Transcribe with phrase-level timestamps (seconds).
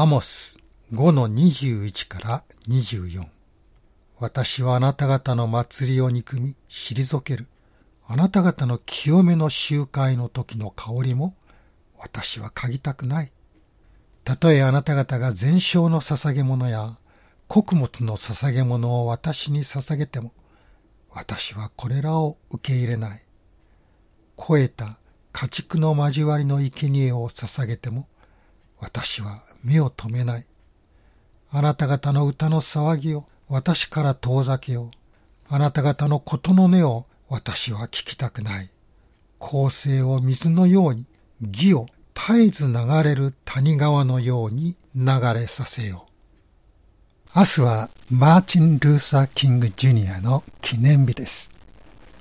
[0.00, 0.56] アモス
[0.92, 3.26] 5の21から24
[4.20, 7.48] 私はあなた方の祭りを憎み、退ける。
[8.06, 11.34] あなた方の清めの集会の時の香りも、
[11.98, 13.32] 私は嗅ぎたくない。
[14.22, 16.96] たとえあなた方が全焼の捧げ物や、
[17.48, 20.32] 穀物の捧げ物を私に捧げても、
[21.10, 23.24] 私はこれらを受け入れない。
[24.36, 25.00] 肥えた
[25.32, 28.06] 家畜の交わりの生贄を捧げても、
[28.80, 30.46] 私は目を止めない。
[31.50, 34.90] あなた方の歌の騒ぎを私から遠ざけよう。
[35.48, 38.70] あなた方のことの音を私は聞きたくない。
[39.38, 41.06] 公正を水のように、
[41.40, 46.06] 義を絶えず流れる谷川のように流れさせよ
[47.34, 47.38] う。
[47.38, 51.50] 明日はマーチン・ルーサー・キング・ジュニアの記念日です。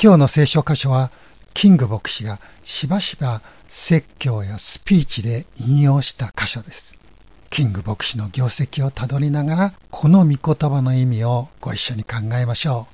[0.02, 1.12] 今日の聖書箇所は、
[1.54, 6.98] キング牧師がしばしば説教やスピーチで引用した箇所です。
[7.50, 12.94] キング牧師の業績をたどりながら、この御言葉の意味をご一緒に考えましょう。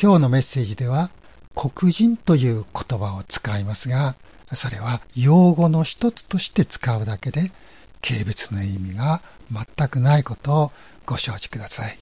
[0.00, 1.10] 今日のメッセージでは、
[1.54, 4.16] 黒人という言葉を使いますが、
[4.52, 7.50] それは用語の一つとして使うだけで、
[8.02, 10.72] 軽蔑の意味が全くないことを
[11.04, 11.98] ご承知ください。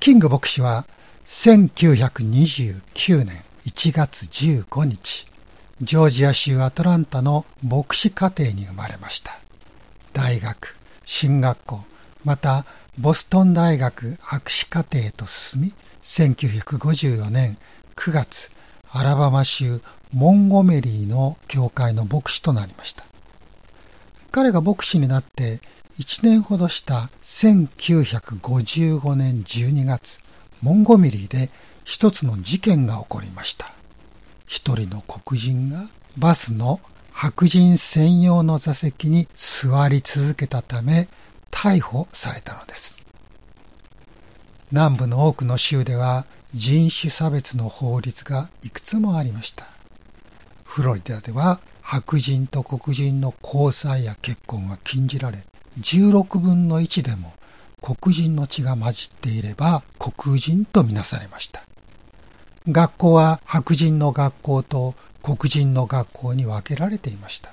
[0.00, 0.86] キング牧師は
[1.26, 5.26] 1929年1月15日、
[5.82, 9.40] ジョージア州アトランタの牧師家庭に生まれました。
[10.12, 11.84] 大学、進学校、
[12.24, 12.64] また
[12.96, 15.72] ボストン大学博士課程と進み、
[16.02, 17.58] 1954年
[17.96, 18.52] 9月、
[18.92, 19.80] アラバマ州
[20.12, 23.02] モンゴメリーの教会の牧師となりました。
[24.30, 25.58] 彼が牧師になって
[25.98, 30.20] 1年ほどした1955年12月、
[30.62, 31.50] モンゴメリーで
[31.82, 33.72] 一つの事件が起こりました。
[34.46, 36.80] 一人の黒人がバスの
[37.12, 41.08] 白人専用の座席に座り続けたため
[41.50, 43.00] 逮捕されたのです。
[44.70, 49.66] 南部の多くの州では人種差別の法律がいくつもありました。
[50.64, 55.38] フロリダでは白人と黒人の交際や結婚は禁じられ、
[55.80, 57.32] 16分の1でも
[57.80, 61.62] 黒人の血が混じっていれば黒人とみなされました。
[62.66, 67.50] 学校は白人の学校と黒人の学校に分けられていました。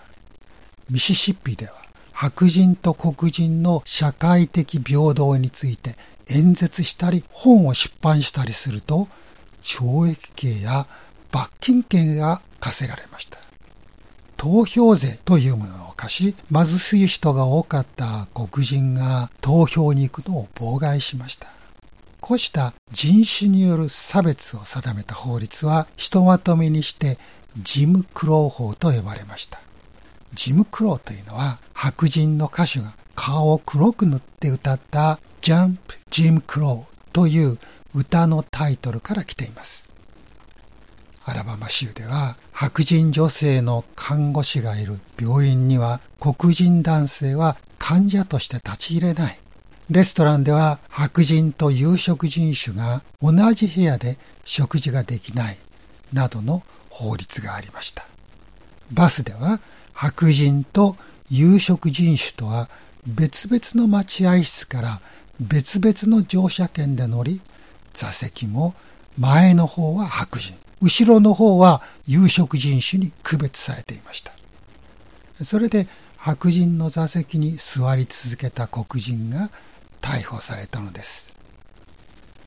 [0.89, 1.73] ミシシッピでは
[2.13, 5.95] 白人と黒人の社会的平等について
[6.29, 9.09] 演説したり本を出版したりすると
[9.63, 10.87] 懲役刑や
[11.29, 13.37] 罰金刑が課せられました。
[14.37, 21.60] 投票税というものを貸し、貧しい人が多かった黒人が投票に行くのを妨害しました。
[22.21, 27.17] こうした人種による差別を定めた法律はひとまとめにして
[27.57, 29.59] ジム・クロー法と呼ばれました。
[30.33, 37.57] ジム・クローというのは白人の歌手が顔を黒く塗って歌ったジャンプ・ジム・クローという
[37.93, 39.89] 歌のタイトルから来ています。
[41.25, 49.39] アラバマ州では白人女性の看護師がいる病院には黒人男性は患者として立ち入れない。
[49.89, 55.57] レストランでは白人と有色人種が同じ部屋で食事ができない
[56.13, 58.05] などの法律がありました。
[58.91, 59.59] バスでは
[59.93, 60.95] 白人と
[61.29, 62.69] 有色人種とは
[63.07, 65.01] 別々の待合室から
[65.39, 67.41] 別々の乗車券で乗り、
[67.93, 68.75] 座席も
[69.17, 74.31] 前の方は白人、後ろの方は有色人種に区別されていました。
[75.43, 75.87] それで
[76.17, 79.49] 白人の座席に座り続けた黒人が
[80.01, 81.29] 逮捕されたのです。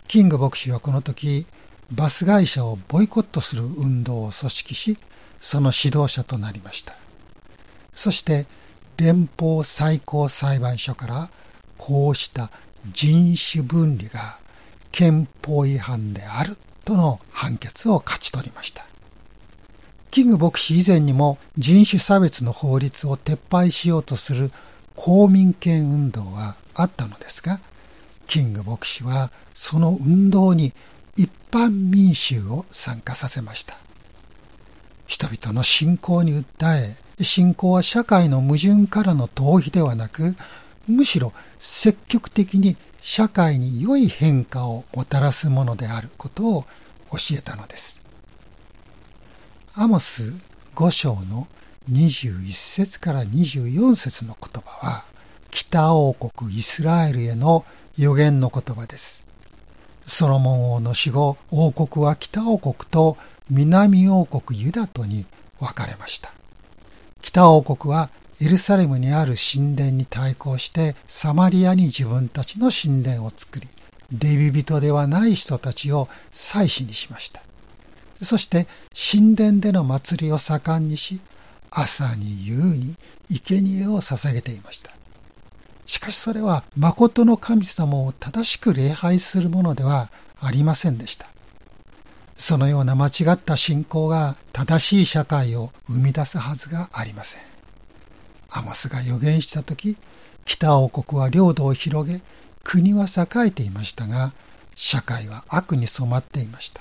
[0.08, 1.46] キング牧師はこの時、
[1.90, 4.98] バス会社をボイコットする運動を組織し、
[5.40, 6.94] その指導者となりました。
[7.94, 8.46] そして
[8.96, 11.30] 連邦最高裁判所から
[11.78, 12.50] こうした
[12.92, 14.38] 人種分離が
[14.92, 18.86] 憲法違反であるとの判決を勝ち取りました。
[20.10, 24.52] キング牧師以前にも人種差別の法律を撤廃しようとする
[24.94, 27.60] 公民権運動はあったのですが、
[28.26, 30.72] キング牧師はその運動に
[31.16, 33.76] 一般民衆を参加させました。
[35.06, 40.34] 人々の信仰に訴え、信仰は社会の矛盾からの逃避ではなく、
[40.88, 46.64] むしろ積極的に社会に良い変化をもたらすものであることを
[47.12, 48.00] 教えたのです。
[49.74, 50.32] アモス
[50.74, 51.46] 5章の
[51.90, 55.04] 21節から24節の言葉は、
[55.54, 57.64] 北王国イスラエルへの
[57.96, 59.24] 予言の言葉です。
[60.04, 63.16] ソロモン王の死後、王国は北王国と
[63.48, 65.26] 南王国ユダとに
[65.60, 66.32] 分かれました。
[67.22, 68.10] 北王国は
[68.40, 73.68] エルサレムにある神殿に対抗してサマリアに自分たちの神殿を作り、
[74.10, 77.44] レビ人ではない人たちを祭司にしました。
[78.22, 81.20] そして神殿での祭りを盛んにし、
[81.70, 82.96] 朝に夕に
[83.30, 84.90] 生贄を捧げていました。
[85.86, 90.10] しかしそれは誠の神様を正しく礼拝するものでは
[90.40, 91.26] ありませんでした。
[92.36, 97.40] そのような間違った信仰が正しい社会を生み出すはずがありません。
[98.50, 99.96] アモスが予言した時、
[100.44, 102.20] 北王国は領土を広げ、
[102.62, 104.32] 国は栄えていましたが、
[104.74, 106.80] 社会は悪に染まっていました。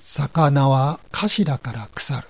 [0.00, 2.26] 魚は頭から腐る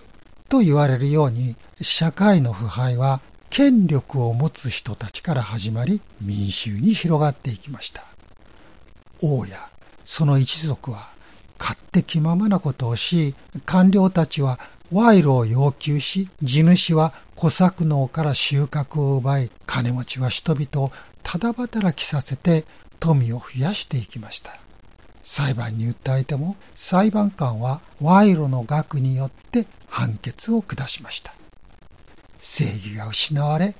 [0.49, 3.20] と言われるように、社会の腐敗は
[3.50, 8.05] 権力を持つ人たちから始まり民衆に広がっていきました。
[9.20, 9.58] 王や
[10.05, 11.08] その一族は
[11.58, 13.35] 勝手気ままなことをし、
[13.67, 14.58] 官僚たちは
[14.93, 20.93] 賄賂を要求し、地主は小作農から収穫を奪い、金持ちは人々を
[21.23, 22.64] ただ働きさせて
[22.99, 24.53] 富を増やしていきました。
[25.23, 31.35] 裁判に訴えても裁判官は賄賂の額によって判決を下しました。
[32.41, 33.75] 正義が失われ、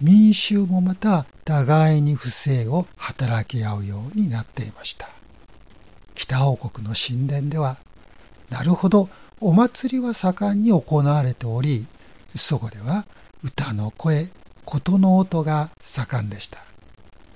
[0.00, 5.08] 民衆もまた互いに不正を働き合うようになっていました。
[6.14, 7.78] 北王国の神殿では、
[8.50, 9.08] なるほど
[9.40, 11.86] お祭りは盛んに行われており、
[12.34, 13.06] そこでは
[13.42, 14.28] 歌の声、
[14.64, 16.58] 琴の音が盛んでした。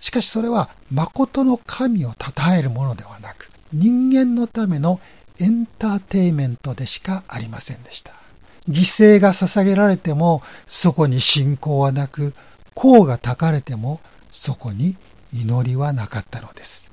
[0.00, 5.00] しかしそれは誠の神を称えるものではなく、人間のための
[5.40, 8.21] エンターテイメントでしかありませんでした。
[8.68, 12.32] 犠牲が捧げられてもそこに信仰はなく、
[12.74, 14.00] 甲が焚かれても
[14.30, 14.96] そこに
[15.32, 16.90] 祈りはなかったのです。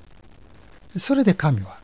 [0.96, 1.78] それで神は、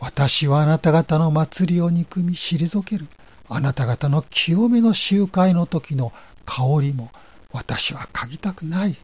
[0.00, 3.06] 私はあなた方の祭りを憎み退ける。
[3.48, 6.12] あなた方の清めの集会の時の
[6.46, 7.10] 香りも
[7.52, 8.96] 私は嗅ぎたくない。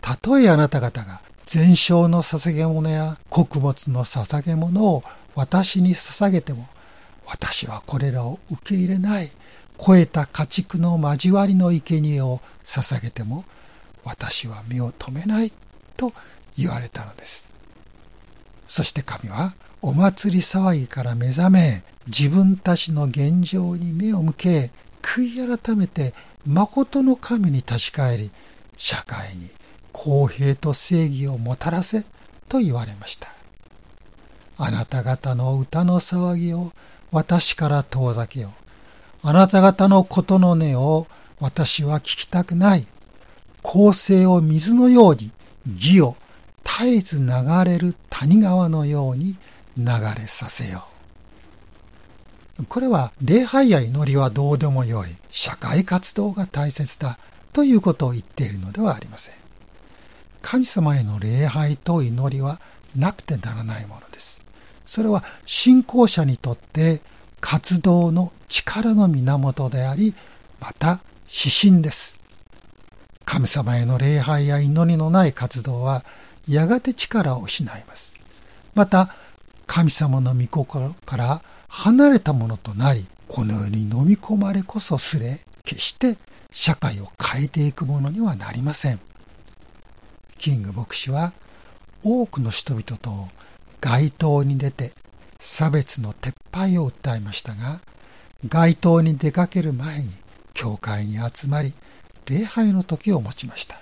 [0.00, 5.02] たとえあなた方が全焼の捧げ物や穀物の捧げ物を
[5.34, 6.68] 私に捧げても、
[7.26, 9.30] 私はこれらを受け入れない。
[9.78, 13.44] 超えた家畜の交わりの生贄を捧げても
[14.04, 15.52] 私は目を止めない
[15.96, 16.12] と
[16.56, 17.52] 言われたのです。
[18.66, 24.70] そして神はお祭り騒ぎから目覚め自分たちの現状に目を向け
[25.02, 26.14] 悔い改めて
[26.46, 28.30] 誠の神に立ち返り
[28.76, 29.48] 社会に
[29.92, 32.04] 公平と正義をもたらせ
[32.48, 33.28] と言われました。
[34.56, 36.72] あなた方の歌の騒ぎを
[37.14, 39.28] 私から遠ざけよう。
[39.28, 41.06] あなた方のことの音を
[41.38, 42.86] 私は聞きたくない。
[43.62, 45.30] 公正を水のように、
[45.76, 46.16] 義を
[46.64, 47.26] 絶えず流
[47.64, 49.36] れる谷川のように
[49.78, 49.84] 流
[50.16, 50.84] れさせよ
[52.58, 52.64] う。
[52.64, 55.08] これは礼拝や祈りはどうでもよい。
[55.30, 57.18] 社会活動が大切だ
[57.52, 59.34] ということを言っているのではありません。
[60.42, 62.60] 神様への礼拝と祈りは
[62.96, 64.33] なくてならないものです。
[64.86, 67.00] それは信仰者にとって
[67.40, 70.14] 活動の力の源であり、
[70.60, 72.18] また指針です。
[73.24, 76.04] 神様への礼拝や祈りのない活動は、
[76.48, 78.14] やがて力を失います。
[78.74, 79.14] また、
[79.66, 86.16] 神様の御心から離れたものとなり、この世に飲み込まれこそすれ、決して
[86.52, 89.00] 社会を変えていくものにはなりません。
[90.38, 91.32] キング牧師は、
[92.02, 93.28] 多くの人々と
[93.84, 94.92] 街頭に出て
[95.38, 97.80] 差別の撤廃を訴えましたが、
[98.48, 100.08] 街頭に出かける前に
[100.54, 101.74] 教会に集まり、
[102.24, 103.78] 礼拝の時を持ちました。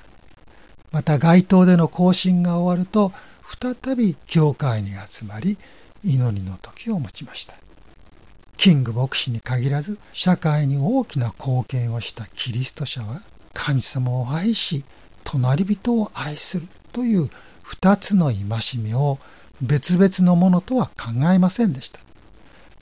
[0.90, 3.12] また街頭での行進が終わると、
[3.61, 5.56] 再び教会に集まり、
[6.02, 7.54] 祈りの時を持ちました。
[8.56, 13.23] キング牧師に限らず、社会に大きな貢献をしたキリスト者は、
[13.54, 14.82] 神様を愛し、
[15.23, 17.30] 隣人を愛するという
[17.62, 19.21] 二つの戒めを
[19.62, 22.00] 別々のものとは考えませんでした。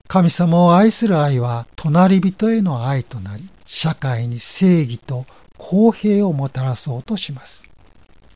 [0.09, 5.25] 神様を愛する愛は隣人への愛となり、社会に正義と
[5.57, 7.63] 公平をもたらそうとします。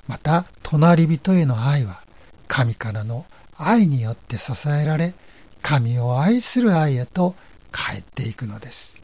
[0.06, 2.02] また、隣人への愛は
[2.46, 3.24] 神からの
[3.56, 5.14] 愛によって支えられ、
[5.62, 7.34] 神を愛する愛へと
[7.72, 9.02] 帰っていくのです。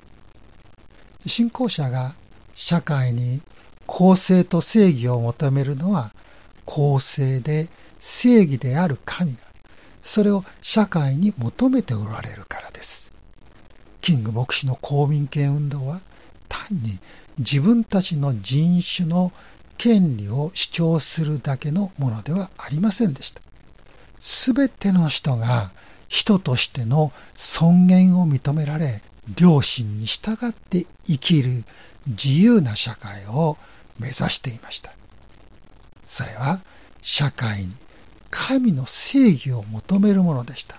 [1.26, 2.14] 信仰者が
[2.54, 3.40] 社会に
[3.86, 6.12] 公正と正義を求めるのは
[6.64, 7.68] 公正で
[8.00, 9.38] 正義である神が、
[10.02, 13.12] それを社会に求めておられるからです。
[14.00, 16.00] キング牧師の公民権運動は
[16.48, 16.98] 単に
[17.38, 19.30] 自分たちの人種の
[19.76, 23.40] 権利を主張するだけのものではありませんでした。
[24.20, 25.70] すべての人が
[26.08, 29.02] 人としての尊厳を認められ、
[29.38, 31.64] 良心に従って生きる
[32.06, 33.56] 自由な社会を
[33.98, 34.92] 目指していました。
[36.06, 36.60] それは
[37.02, 37.72] 社会に
[38.30, 40.76] 神の正義を求めるものでした。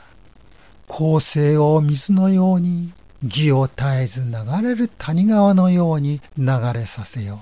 [0.88, 2.92] 公正を水のように
[3.24, 7.38] 義を絶えず流れる谷川のように流れさせよう。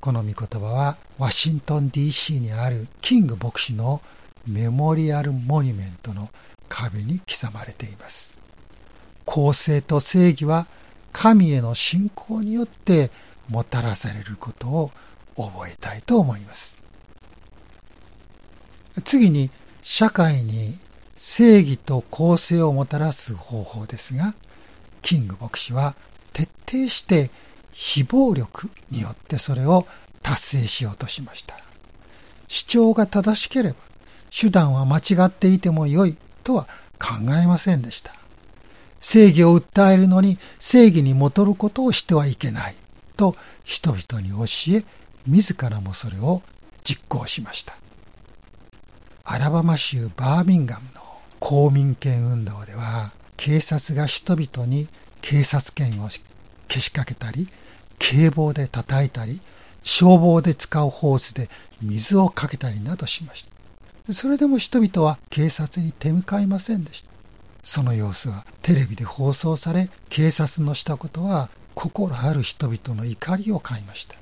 [0.00, 4.00] この御言葉はワシントン DC にあるキング牧師の
[4.46, 6.30] メモリアルモニュメントの
[6.68, 8.38] 壁に刻まれています。
[9.26, 10.66] 公正と正義は
[11.12, 13.10] 神への信仰によって
[13.48, 14.90] もたらされることを
[15.36, 16.79] 覚えたいと思います。
[19.00, 19.50] 次に
[19.82, 20.74] 社会に
[21.16, 24.34] 正義と公正をもたらす方法ですが、
[25.02, 25.94] キング牧師は
[26.32, 27.30] 徹底して
[27.72, 29.86] 非暴力によってそれを
[30.22, 31.56] 達成しようとしました。
[32.48, 33.76] 主張が正しければ
[34.30, 36.64] 手段は間違っていてもよいとは
[36.98, 38.14] 考えませんでした。
[39.00, 42.74] 正義を訴えるのに正義に戻ることをしてはいけない
[43.16, 44.84] と人々に教え、
[45.26, 46.42] 自らもそれを
[46.84, 47.74] 実行しました。
[49.32, 51.00] アラバマ州バーミンガムの
[51.38, 54.88] 公民権運動では、警察が人々に
[55.20, 56.08] 警察権を
[56.66, 57.48] けしかけたり、
[58.00, 59.40] 警棒で叩いたり、
[59.84, 61.48] 消防で使うホースで
[61.80, 63.46] 水をかけたりなどしまし
[64.06, 64.12] た。
[64.12, 67.10] それでも人々は警察に手向かいませんでした。
[67.62, 74.16] その様子はテレビで放送され、警察のしたことは心ある人々の怒りを買いました。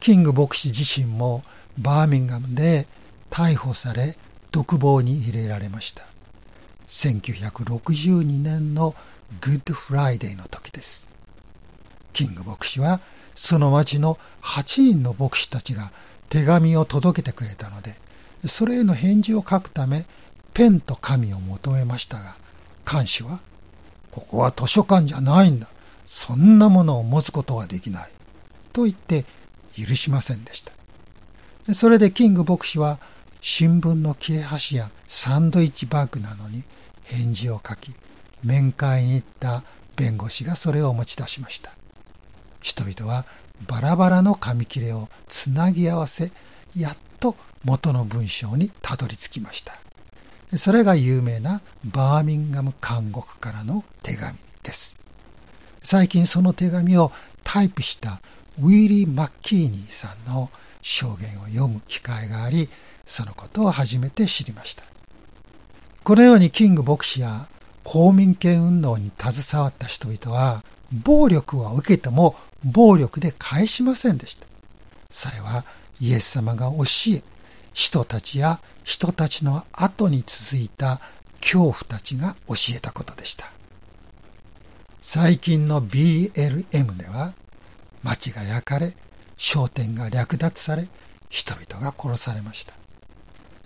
[0.00, 1.42] キング牧師自身も
[1.76, 2.86] バーミンガムで
[3.30, 4.16] 逮捕され
[4.52, 6.04] 独房に入れられました。
[6.88, 8.94] 1962年の
[9.40, 11.06] グッドフライデーの時です。
[12.12, 13.00] キング牧師は
[13.34, 15.92] その町の8人の牧師たちが
[16.28, 17.94] 手紙を届けてくれたので、
[18.46, 20.04] それへの返事を書くため
[20.54, 22.34] ペンと紙を求めましたが、
[22.84, 23.40] 看守は、
[24.10, 25.68] ここは図書館じゃないんだ。
[26.06, 28.08] そんなものを持つことはできない。
[28.72, 29.24] と言って
[29.76, 31.74] 許しませんでした。
[31.74, 32.98] それでキング牧師は
[33.50, 36.64] 新聞の切れ端やサンドイッチバッグなのに
[37.04, 37.94] 返事を書き、
[38.44, 39.64] 面会に行った
[39.96, 41.72] 弁護士がそれを持ち出しました。
[42.60, 43.24] 人々は
[43.66, 46.30] バラバラの紙切れをつなぎ合わせ、
[46.76, 49.72] やっと元の文章にたどり着きました。
[50.58, 54.94] それが有名なバーミンガム監獄からの手紙です。
[55.82, 57.12] 最近その手紙を
[57.44, 58.20] タイプした
[58.60, 60.50] ウィリー・マッキーニーさんの
[60.82, 62.68] 証言を読む機会があり、
[63.08, 64.84] そのことを初めて知りました。
[66.04, 67.48] このようにキング牧師や
[67.82, 70.62] 公民権運動に携わった人々は、
[70.92, 74.46] 暴力を受けても暴力で返しませんでした。
[75.10, 75.64] それは
[76.00, 76.84] イエス様が教
[77.14, 77.22] え、
[77.72, 81.00] 人たちや人たちの後に続いた
[81.40, 83.50] 恐怖たちが教えたことでした。
[85.00, 87.32] 最近の BLM では
[88.02, 88.92] 街が焼かれ、
[89.38, 90.88] 商店が略奪され、
[91.30, 92.77] 人々が殺されました。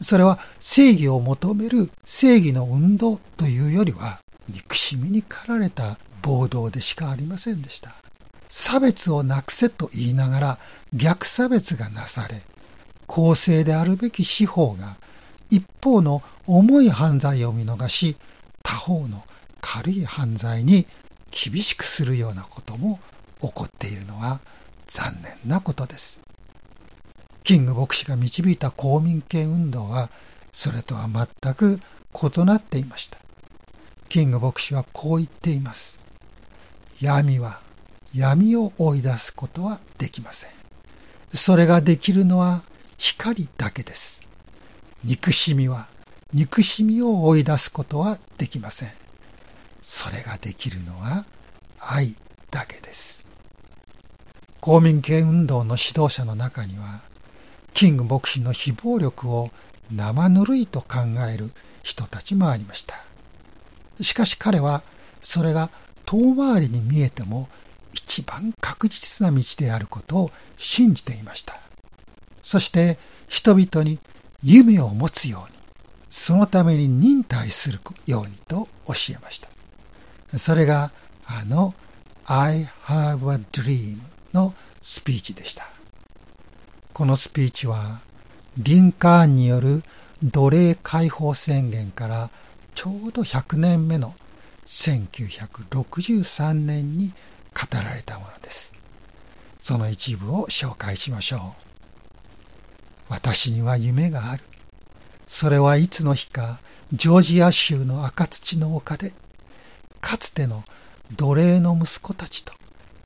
[0.00, 7.94] それは正義を求める正義の運動というよりは憎しみに駆られた暴動でしかありませんでした。
[8.48, 10.58] 差別をなくせと言いながら
[10.92, 12.42] 逆差別がなされ、
[13.06, 14.96] 公正であるべき司法が
[15.50, 18.16] 一方の重い犯罪を見逃し、
[18.62, 19.24] 他方の
[19.60, 20.86] 軽い犯罪に
[21.30, 23.00] 厳しくするようなことも
[23.40, 24.40] 起こっているのは
[24.86, 26.20] 残念なことです。
[27.44, 30.10] キング牧師が導いた公民権運動は
[30.52, 31.80] それとは全く
[32.14, 33.18] 異なっていました。
[34.08, 35.98] キング牧師はこう言っています。
[37.00, 37.60] 闇は
[38.14, 40.50] 闇を追い出すことはできません。
[41.32, 42.62] それができるのは
[42.98, 44.22] 光だけです。
[45.02, 45.88] 憎しみは
[46.32, 48.90] 憎しみを追い出すことはできません。
[49.82, 51.26] それができるのは
[51.78, 52.14] 愛
[52.50, 53.24] だけです。
[54.60, 57.00] 公民権運動の指導者の中には、
[57.74, 59.50] キング牧師の非暴力を
[59.90, 60.98] 生ぬるいと考
[61.32, 61.50] える
[61.82, 62.94] 人たちもありました。
[64.00, 64.82] しかし彼は、
[65.20, 65.70] それが
[66.06, 67.48] 遠回りに見えても
[67.92, 71.60] 一番確実な道であることを信じていました。
[72.42, 72.98] そして
[73.28, 73.98] 人々に
[74.42, 75.58] 夢を持つように、
[76.10, 80.38] そのために忍耐するようにと教えました。
[80.38, 80.90] それが
[81.26, 81.74] あの
[82.26, 83.98] I have a dream
[84.32, 85.71] のスピーチでした。
[87.02, 87.98] このスピーチは
[88.56, 89.82] リンカーンによる
[90.22, 92.30] 奴隷解放宣言から
[92.76, 94.14] ちょうど100年目の
[94.66, 97.12] 1963年に
[97.52, 98.72] 語られたものです。
[99.58, 101.40] その一部を紹介しましょう。
[103.08, 104.44] 私には夢がある。
[105.26, 106.60] それはいつの日か、
[106.92, 109.12] ジョージア州の赤土の丘で、
[110.00, 110.62] かつての
[111.16, 112.52] 奴隷の息子たちと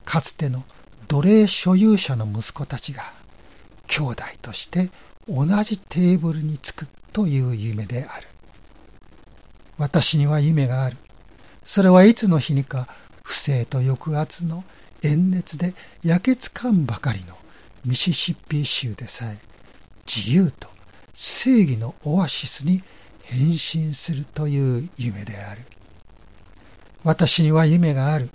[0.05, 0.65] かつての
[1.07, 3.16] 奴隷所有者の息子たちが
[3.97, 4.91] 兄弟として
[5.27, 8.27] 同じテーブルにつくという夢である。
[9.79, 10.97] 私には夢がある。
[11.63, 12.87] それはいつの日にか
[13.23, 14.63] 不正と抑圧の
[15.01, 15.73] 炎熱で
[16.03, 17.35] 焼けつかんばかりの
[17.85, 19.37] ミシシッピ州でさえ
[20.05, 20.67] 自由と
[21.13, 22.83] 正義のオアシスに
[23.23, 25.61] 変身するという夢である。
[27.03, 28.29] 私には夢がある。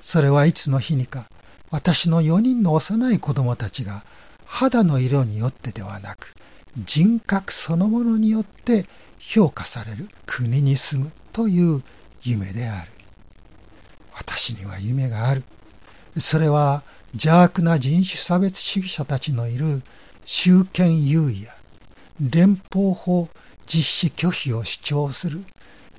[0.00, 1.24] それはいつの日にか
[1.70, 4.04] 私の4人の幼い子供たちが
[4.46, 6.34] 肌の色によってではなく
[6.78, 8.86] 人格そのものによって
[9.18, 11.82] 評価される国に住むという
[12.22, 12.90] 夢である。
[14.14, 15.42] 私には夢がある。
[16.18, 19.82] それは邪悪な人種差別主義者たちのいる
[20.24, 21.54] 集権優位や
[22.20, 23.28] 連邦法
[23.66, 25.44] 実施拒否を主張する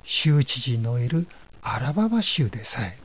[0.02, 1.26] 州知事のいる
[1.62, 2.98] アラバマ州でさえ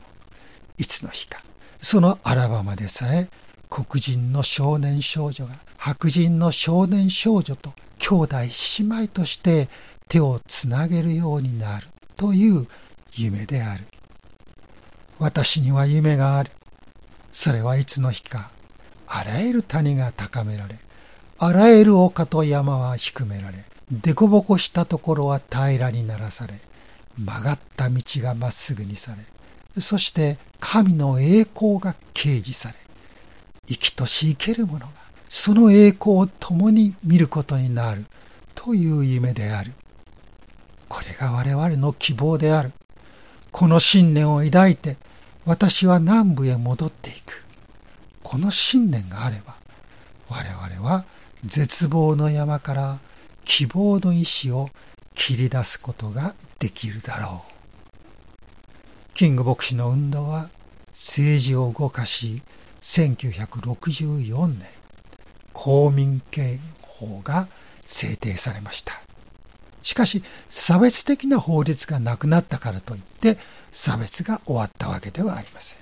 [0.78, 1.42] いつの日か
[1.78, 3.28] そのアラバマでさえ
[3.74, 8.36] 黒人の少年少女が白人の少年少女と兄弟
[8.78, 9.68] 姉妹として
[10.08, 12.68] 手をつなげるようになるという
[13.16, 13.82] 夢である。
[15.18, 16.52] 私には夢がある。
[17.32, 18.52] それはいつの日か、
[19.08, 20.76] あらゆる谷が高められ、
[21.40, 23.64] あらゆる丘と山は低められ、
[24.02, 26.54] 凸凹したところは平らにならされ、
[27.18, 32.83] 曲がった道がまっすぐにされ、そして神の栄光が掲示され、
[33.66, 34.92] 生きとし生ける者が
[35.28, 38.04] その栄光を共に見ることになる
[38.54, 39.72] という夢である。
[40.88, 42.72] これが我々の希望である。
[43.50, 44.96] この信念を抱いて
[45.44, 47.44] 私は南部へ戻っていく。
[48.22, 49.54] この信念があれば
[50.28, 51.04] 我々は
[51.44, 52.98] 絶望の山から
[53.44, 54.68] 希望の石を
[55.14, 57.54] 切り出すことができるだろう。
[59.14, 60.48] キング牧師の運動は
[60.88, 62.42] 政治を動かし、
[62.84, 64.68] 1964年、
[65.54, 67.48] 公民権法が
[67.86, 69.00] 制定されました。
[69.82, 73.38] しかし、差別的な法律がなくなったからといって、
[73.72, 75.78] 差別が終わったわけではありません。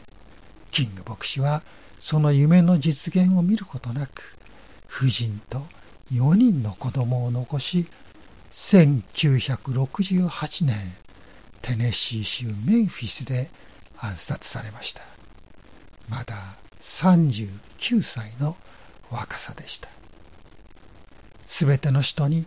[0.70, 1.64] キング牧師は、
[1.98, 4.38] その夢の実現を見ることなく、
[4.88, 5.66] 夫人と
[6.12, 7.88] 4人の子供を残し、
[8.53, 10.94] 1968年、
[11.62, 13.50] テネシー州メンフィスで
[13.98, 15.03] 暗殺されました。
[16.09, 18.57] まだ39歳の
[19.11, 19.88] 若さでした。
[21.47, 22.47] すべての人に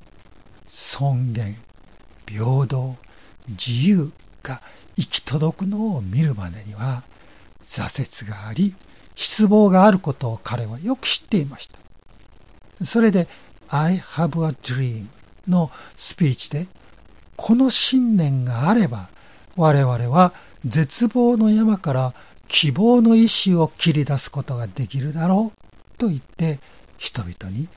[0.67, 1.57] 尊厳、
[2.27, 2.95] 平等、
[3.47, 4.11] 自由
[4.43, 4.61] が
[4.97, 7.03] 行き届くのを見るまでには
[7.63, 8.75] 挫折があり、
[9.15, 12.85] 失望があることを彼はよく知っていました。
[12.85, 13.27] それで
[13.69, 15.05] I have a dream
[15.47, 16.67] のスピーチで、
[17.37, 19.09] この信念があれば、
[19.55, 20.33] 我々は
[20.65, 22.13] 絶望の山から
[22.47, 26.59] 希望の意志を切り出すことができるだろうと言って、
[26.97, 27.67] 人々に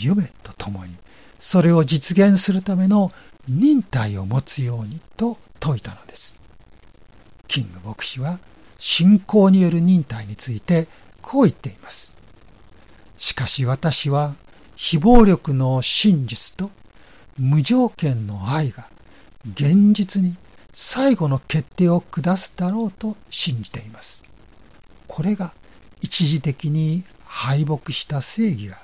[0.00, 0.94] 夢とともに、
[1.40, 3.12] それを実現するための
[3.48, 6.40] 忍耐を持つようにと説いたのです。
[7.46, 8.38] キング牧師は
[8.78, 10.86] 信仰による忍耐について
[11.22, 12.12] こう言っています。
[13.16, 14.34] しかし私は
[14.76, 16.70] 非暴力の真実と
[17.36, 18.88] 無条件の愛が
[19.54, 20.36] 現実に
[20.80, 24.22] 最後の決定を下すだろうと信じています。
[25.08, 25.52] これが
[26.02, 28.76] 一時的に敗北した正義が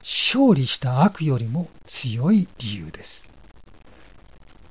[0.00, 3.28] 勝利した悪よりも強い理由です。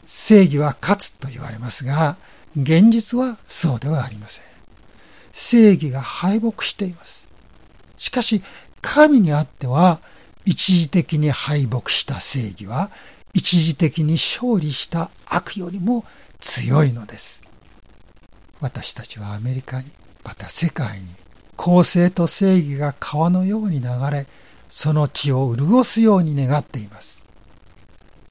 [0.07, 2.17] 正義は勝つと言われますが、
[2.57, 4.43] 現実はそうではありません。
[5.31, 7.27] 正義が敗北しています。
[7.99, 8.41] しかし、
[8.81, 10.01] 神にあっては、
[10.45, 12.91] 一時的に敗北した正義は
[13.33, 16.05] 一時的に勝利した悪よりも
[16.39, 17.41] 強いのです。
[18.59, 19.89] 私たちはアメリカに、
[20.23, 21.07] また世界に、
[21.57, 24.27] 公正と正義が川のように流れ、
[24.69, 27.23] その地を潤すように願っています。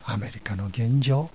[0.04, 1.30] アメリカの現状、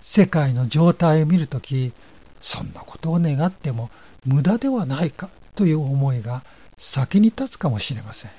[0.00, 1.92] 世界の状態を見るとき、
[2.40, 3.90] そんなことを願っても
[4.24, 6.44] 無駄ではないかという思いが
[6.76, 8.30] 先に立つかもしれません。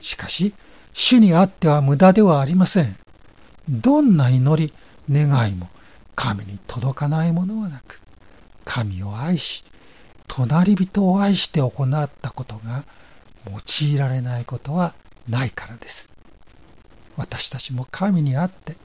[0.00, 0.54] しかし、
[0.94, 2.96] 主にあっては無駄ではありません。
[3.68, 4.72] どんな祈り、
[5.10, 5.68] 願いも
[6.14, 8.00] 神に届かないものはなく、
[8.64, 9.64] 神を愛し、
[10.28, 12.84] 隣人を愛して行ったことが
[13.50, 14.94] 用いられないことは
[15.28, 16.08] ないからです。
[17.16, 18.76] 私たちも神にあって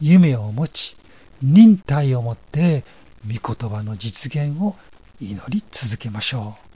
[0.00, 0.96] 夢を持ち、
[1.42, 2.82] 忍耐を持って
[3.26, 4.74] 御言葉の実現を
[5.20, 6.71] 祈り続けましょう。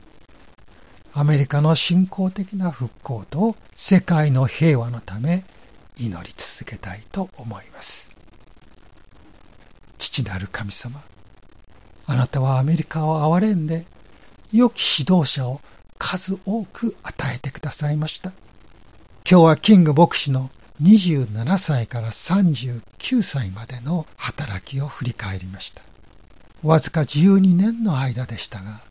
[1.19, 5.45] アメリカの信仰的な復興と世界の平和のため
[5.97, 8.11] 祈り続けたいと思います。
[9.97, 11.01] 父なる神様、
[12.05, 13.87] あなたはアメリカを憐れんで、
[14.53, 15.63] 良き指導者を
[15.97, 18.33] 数多く与えてくださいました。
[19.27, 20.51] 今日はキング牧師の
[20.83, 25.81] 27歳から39歳までの働きを振り返りました。
[26.63, 28.83] わずか12年の間でしたが、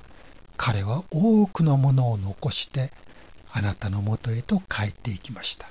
[0.57, 2.91] 彼は多くのものを残して
[3.51, 5.69] あなたのもとへと帰っていきました。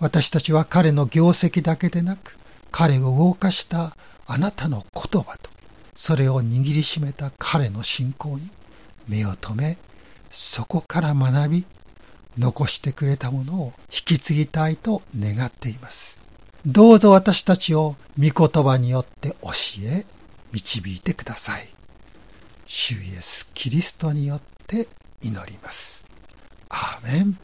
[0.00, 2.36] 私たちは彼の業績だけでなく、
[2.72, 5.48] 彼を動かしたあなたの言葉と、
[5.94, 8.50] それを握りしめた彼の信仰に
[9.06, 9.78] 目を留め、
[10.32, 11.64] そこから学び、
[12.36, 16.18] 残してくれたものを引き継ぎたいと願っています。
[16.66, 19.50] どうぞ私たちを御言葉によって教
[19.84, 20.04] え、
[20.52, 21.68] 導いてください。
[22.74, 24.88] 主イエス・キリストによって
[25.20, 26.06] 祈ります。
[26.70, 27.36] アーメン。